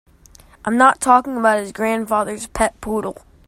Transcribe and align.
I'm 0.65 0.77
not 0.77 0.99
talking 0.99 1.37
about 1.37 1.59
his 1.59 1.71
grandfather's 1.71 2.47
pet 2.47 2.81
poodle. 2.81 3.21